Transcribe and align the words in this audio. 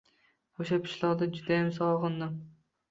Oʻsha 0.63 0.79
pishloqni 0.87 1.29
judayam 1.37 1.71
sogʻindim. 1.81 2.39